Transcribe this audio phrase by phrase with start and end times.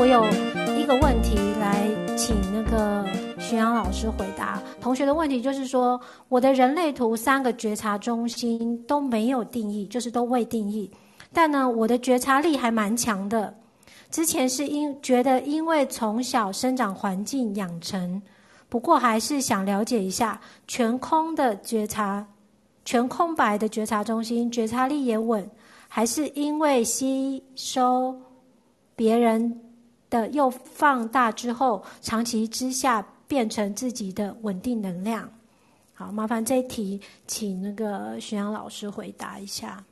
[0.00, 0.26] 我有
[0.78, 3.06] 一个问题来请那个
[3.38, 10.90] 徐阳老师回答同学的问题就是说我的人类图三个觉察中心都没有定义就是都未定义
[11.34, 13.54] 但呢我的觉察力还蛮强的
[14.10, 18.22] 之前是因觉得因为从小生长环境养成
[18.70, 22.26] 不过还是想了解一下全空的觉察
[22.86, 25.46] 全空白的觉察中心觉察力也稳
[25.88, 28.18] 还是因为吸收
[28.96, 29.69] 别人
[30.10, 35.32] 的又放大之后，长期之下变成自己的稳定能量。
[35.94, 39.84] 好，麻烦这一题，请那个徐阳老师回答一下。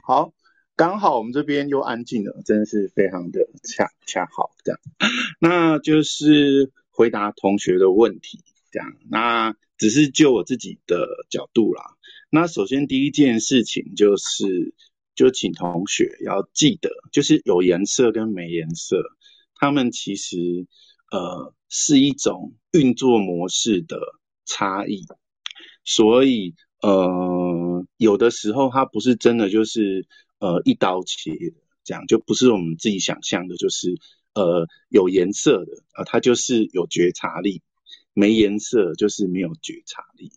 [0.00, 0.32] 好，
[0.76, 4.80] 刚好我们这边又安静了，真的是非常的恰恰好这样。
[5.40, 8.94] 那就是回答同学的问题，这样。
[9.10, 11.96] 那只是就我自己的角度啦。
[12.30, 14.72] 那首先第一件事情就是，
[15.16, 19.02] 就请同学要记得，就是有颜色跟没颜色，
[19.56, 20.68] 它们其实
[21.10, 23.98] 呃是一种运作模式的
[24.44, 25.04] 差异，
[25.82, 26.54] 所以。
[26.82, 30.06] 呃，有的时候它不是真的就是
[30.38, 33.98] 呃一刀切的，这样就不是我们自己想象的，就是
[34.34, 37.62] 呃有颜色的啊，呃，它就是有觉察力；
[38.12, 40.30] 没颜色就是没有觉察力。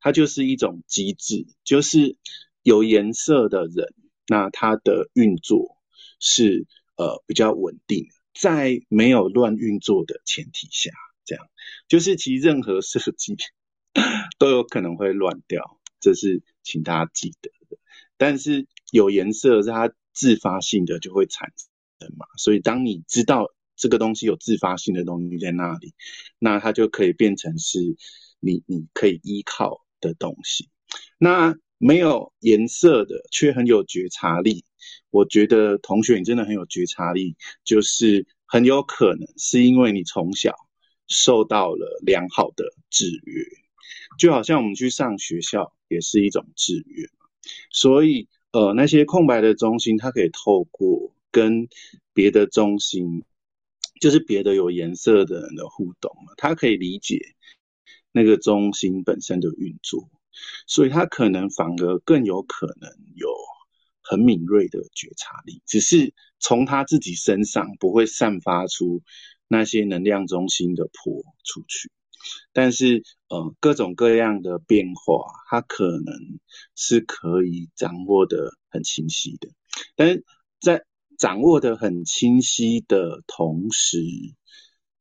[0.00, 2.16] 它就是一种机制，就是
[2.62, 3.94] 有颜色的人，
[4.26, 5.76] 那它的运作
[6.20, 10.90] 是呃比较稳定，在没有乱运作的前提下，
[11.24, 11.48] 这样
[11.88, 13.36] 就是其任何设计
[14.38, 15.78] 都有可能会乱掉。
[16.00, 17.78] 这是请大家记得的，
[18.16, 21.52] 但是有颜色是它自发性的就会产
[22.00, 25.94] 生嘛，所以当你知道这个东西有自发性的东西在那里，
[26.40, 27.78] 那它就可以变成是
[28.40, 30.68] 你你可以依靠的东西。
[31.18, 34.64] 那没有颜色的却很有觉察力，
[35.10, 37.34] 我觉得同学你真的很有觉察力，
[37.64, 40.54] 就是很有可能是因为你从小
[41.08, 43.44] 受到了良好的制约。
[44.16, 47.08] 就好像我们去上学校也是一种制约，
[47.72, 51.66] 所以呃那些空白的中心，它可以透过跟
[52.14, 53.24] 别的中心，
[54.00, 57.18] 就是别的有颜色的人的互动，它可以理解
[58.12, 60.08] 那个中心本身的运作，
[60.66, 63.28] 所以他可能反而更有可能有
[64.02, 69.02] 很敏锐的觉察力，只是从他自己身上不会散发出
[69.48, 71.90] 那些能量中心的波出去。
[72.52, 76.14] 但是，呃，各种各样的变化，它可能
[76.76, 79.48] 是可以掌握得很清晰的。
[79.96, 80.24] 但是
[80.60, 80.84] 在
[81.18, 83.98] 掌握得很清晰的同时，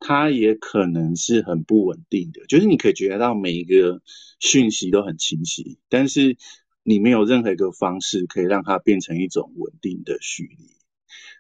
[0.02, 2.46] 它也可能是很不稳定的。
[2.48, 4.02] 就是你可以觉得到每一个
[4.42, 6.36] 讯息都很清晰，但是
[6.84, 10.68] 你没有任何一个方式可以让它变成一种稳定的序列。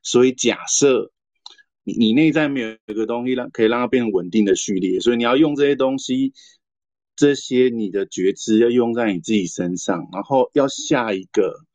[0.01, 1.11] 所以假设。
[1.83, 6.31] 你你内在没有一个东西让可以让它变成稳定的序列，所以你要用这些东西，
[7.15, 11.65] 这些你的觉知要用在你自己身上，然后要下一个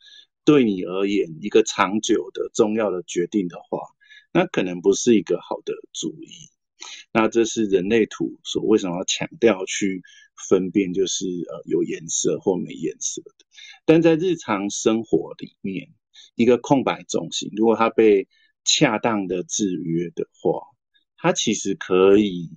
[0.44, 3.80] 对你而言一个长久的重要的决定的话，
[4.32, 6.55] 那可能不是一个好的主意。
[7.19, 10.03] 那这是人类图所为什么要强调去
[10.50, 13.47] 分辨，就是呃有颜色或没颜色的。
[13.87, 15.88] 但在日常生活里面，
[16.34, 18.28] 一个空白中心，如果它被
[18.65, 20.60] 恰当的制约的话，
[21.16, 22.50] 它其实可以，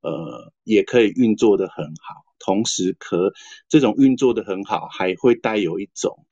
[0.00, 2.24] 呃，也可以运作得很好。
[2.38, 3.34] 同时可，可
[3.68, 6.26] 这种运作得很好，还会带有一种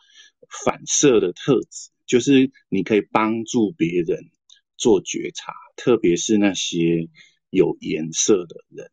[0.64, 4.30] 反射的特质，就是你可以帮助别人
[4.78, 7.10] 做觉察，特别是那些
[7.50, 8.90] 有颜色的人。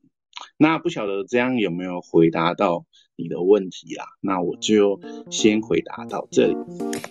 [0.57, 4.06] 那不晓得这样有没有回答到你的问题啊？
[4.21, 5.00] 那我就
[5.31, 6.56] 先回答到这里。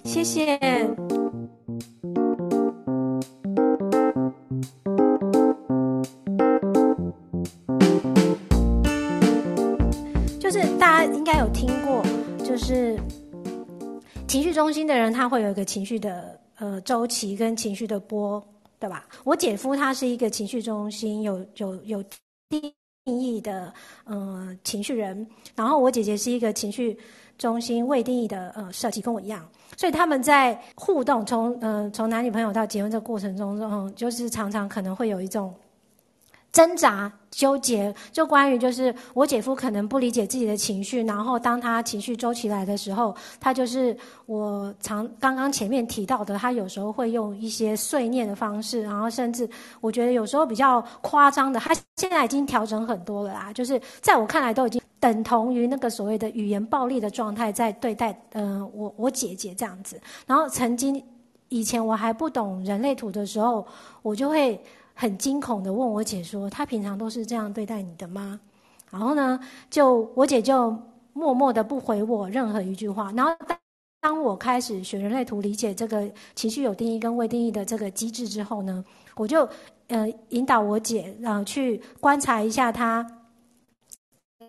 [0.04, 0.58] 谢谢。
[10.38, 12.04] 就是大家应该有听过，
[12.44, 12.96] 就是
[14.28, 18.40] 情绪中心的人，他会有一个情绪的呃周期跟情绪的波，
[18.78, 19.06] 对吧？
[19.24, 22.04] 我姐夫他是一个情绪中心有有有
[22.48, 22.72] 定
[23.04, 23.72] 义的
[24.04, 26.98] 呃情绪人，然后我姐姐是一个情绪
[27.38, 35.54] 中心未定义的呃设计，跟我一样，所以他们在互动从呃从男女朋友到结婚这个过程中，嗯，就是常常可能会有一种。
[36.56, 43.94] 挣扎、纠结，就关于就是我姐夫可能不理解自己的情绪，然后当他情绪周期来的时候，他就是
[44.24, 49.46] 我常刚刚前面提到的，他有时候会用一些碎念的方式，然后甚至
[49.82, 60.00] 我觉得有时候比较夸张的，他现在已经调整很多了啦，就是在我看来都已经等同于那个所谓的语言暴力的状态在对待，嗯、我我姐姐这样子。
[60.26, 61.04] 然后曾经
[61.50, 63.66] 以前我还不懂人类图的时候，
[64.00, 64.58] 我就会。
[64.98, 68.40] 很惊恐的问我姐说：“他平常都是这样对待你的吗？”
[68.90, 69.38] 然后呢，
[69.68, 70.74] 就我姐就
[71.12, 73.12] 默默的不回我任何一句话。
[73.14, 73.58] 然后当
[74.00, 78.82] 当我开始学人类图，理解这个情绪有定义跟未定义的这个机制之后呢，
[79.16, 79.46] 我就
[79.88, 83.06] 呃引导我姐呃去观察一下她。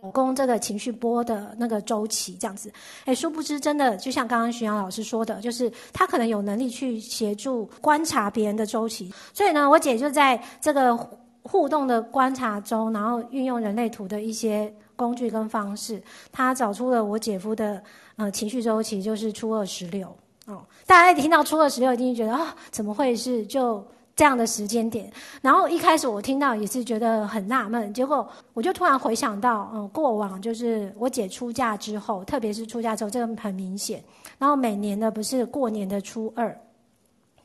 [0.07, 2.71] 老公这个情绪波的那个周期，这样子，
[3.03, 10.95] 哎，殊不知真的就像刚刚徐阳老师说的，就是他可能有能力去协助观察别人的周期，所以呢，我姐就在这个
[11.43, 16.01] 互动的观察中，然后运用人类图的一些工具跟方式，
[16.31, 17.83] 她找出了我姐夫的
[18.15, 20.07] 呃情绪周期，就是初二十六
[20.45, 20.65] 哦。
[20.85, 23.85] 大家一听到初二十六，一定觉得啊、哦，怎么会是就？
[24.17, 25.09] 这样的时间点，
[25.43, 34.03] 然后一开始我听到也是觉得很纳闷，结果我就突然回想到，嗯，过往就是我姐出嫁之后，特别是出嫁之后，这个很明显。
[34.39, 36.59] 然后每年的不是过年的初二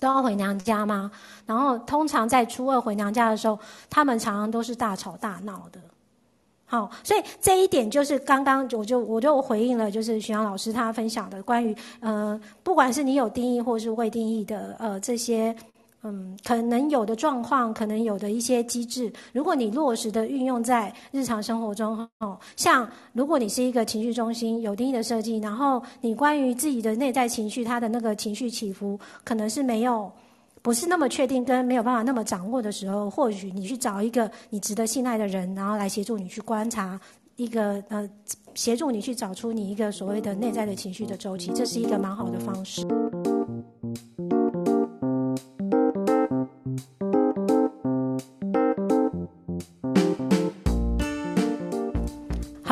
[0.01, 1.11] 都要回娘家吗？
[1.45, 3.59] 然后通常在初二回娘家的时候，
[3.91, 5.79] 他们常常都是大吵大闹的。
[6.65, 15.55] 好，所以这一点就是刚刚我就我就回应了，就是徐阳老师他分享的关于，呃，不管是你有定义或是未定义的，呃，这些。
[16.05, 30.11] 嗯，可能有的状况，可能有的一些机制，如果你落实的运用在日常生活中，哦，像如果你是一个情绪中心有定义的设计，然后你关于自己的内在情绪，它的那个情绪起伏，可能是没有，
[30.61, 37.01] 不是那么确定跟没有办法那么掌握的时候，或许你去找一个你值得信赖的人，然后来协助你去观察
[37.37, 38.11] 一个呃，
[38.55, 42.85] 协助你去找出你一个所谓的内在的情绪的周期，这是一个蛮好的方式。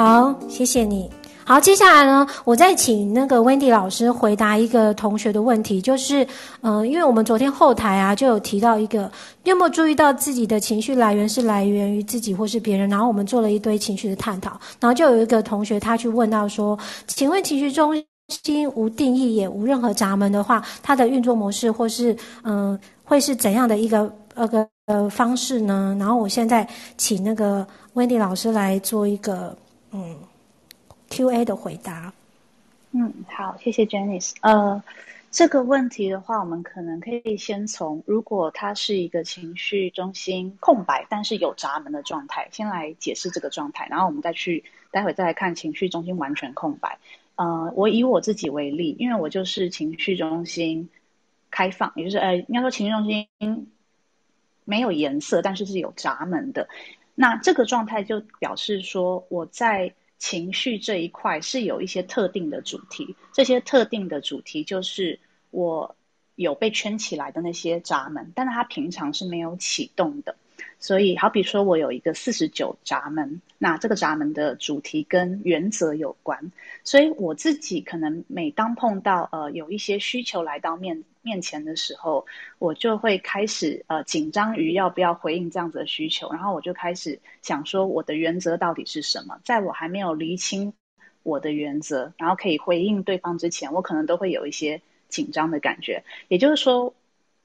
[0.02, 1.10] 好，谢谢你。
[1.44, 6.24] 好，接下来呢，我再请那个 Wendy 老师回答一个同学的问题，就是，
[6.62, 9.12] 嗯、呃，因为我们昨天后台啊就有提到一个，
[9.44, 12.88] 你有没有注意到自己的情绪来源是来源于自己或是别人？
[12.88, 17.92] 然后我们做了一堆情绪的探讨，然后就有一个同学他去问到说，请问情绪中
[18.26, 25.94] 心无定义也无任何闸门的话，它的运作模式或是嗯、会是怎样的一个那个呃方式呢？
[26.00, 26.66] 然后我现在
[26.96, 29.54] 请那个 Wendy 老师来做一个。
[29.92, 30.16] 嗯
[31.08, 32.12] ，Q&A 的回答。
[32.92, 34.32] 嗯，好，谢谢 Janice。
[34.40, 34.82] 呃，
[35.30, 46.98] 这个问题的话，我们可能可以先从如果它是一个情绪中心空白，但是有闸门的状态，先来解释这个状态，然后我们再去待会再来看情绪中心完全空白。
[47.36, 50.90] 呃，我以我自己为例，因为我就是情绪中心
[51.50, 53.70] 开放，也就是呃，应该说情绪中心
[54.64, 56.68] 没有颜色，但是是有闸门的。
[57.20, 65.20] 那这个状态就表示说，我在情绪这一块是有一些特定的主题，这些特定的主题就是
[65.50, 65.94] 我
[66.34, 70.34] 有被圈起来的那些闸门，但是它平常是没有启动的。
[70.78, 76.52] 所以，好比说我有一个四十九闸门，那这个闸门的主题跟原则有关，
[76.84, 82.26] 所以我自己可能每当碰到呃有一些需求来到面面前的时候，
[82.58, 90.72] 我就会开始呃紧张于要不要回应这样子的需求，然后我就开始想说我的原则到底是什么，在我还没有厘清
[91.22, 96.94] 我的原则，然后可以回应对方之前，我可能都会有一些紧张的感觉，也就是说。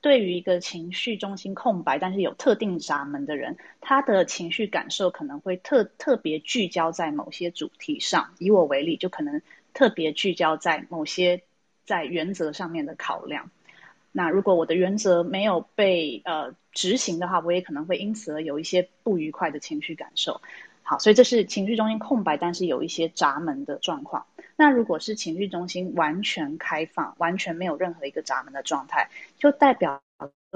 [0.06, 8.36] 对于一个情绪中心空白，但是有特定闸门的人，他的情绪感受可能会特特别聚焦在某些主题上。
[8.38, 9.42] 以我为例，就可能
[9.74, 11.42] 特别聚焦在某些
[11.86, 13.50] 在原则上面的考量。
[14.12, 20.40] 那如果我的原则没有被呃执行的话，我也可能会因此而有一些不愉快的情绪感受。
[20.84, 24.28] 好，所以这是情绪中心空白，但是有一些闸门的状况。
[24.58, 30.02] 那如果是情绪中心完全开放，完全没有任何一个闸门的状态，就代表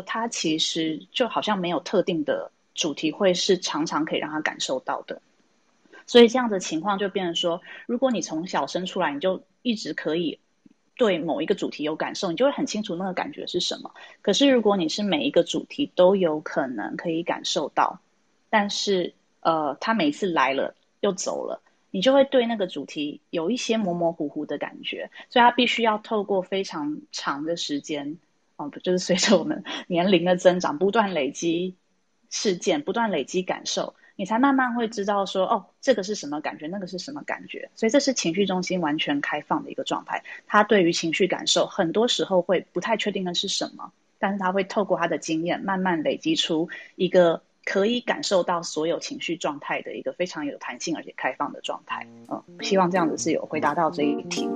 [0.05, 5.21] 它其实就好像没有特定的主题，会是常常可以让他感受到的。
[6.07, 10.39] 所以这样的情况就变成说，如果你从小生出来，你就一直可以
[10.95, 13.93] 对某一个主题有感受，你就会很清楚那个感觉是什么。
[14.21, 17.99] 可是如果你是每一个主题都有可能可以感受到，
[18.49, 21.61] 但是呃，他每次来了又走了。
[21.91, 28.17] 你就会对那个主题有一些模模糊糊的感觉，所以它必须要透过非常长的时间，
[28.57, 31.75] 哦，就是随着我们年龄的增长，不断累积
[32.29, 37.69] 事件，不断累积感受，你才慢慢会知道说，哦，这个是什么感觉，那个是什么感觉。
[37.75, 47.41] 所以这是情绪中心完全开放的一个状态，他对于情绪感受很多时候会不太确定的是什么，但是他会透过他的经验，慢慢累积出一个。
[47.69, 54.49] 可以感受到所有情绪状态的一个非常有弹性而且开放的状态，嗯，希望这样子是有回答到这一题。